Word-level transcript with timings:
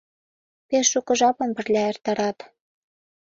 Пеш 0.67 0.85
шуко 0.91 1.11
жапым 1.19 1.51
пырля 1.55 1.83
эртарат. 1.91 2.37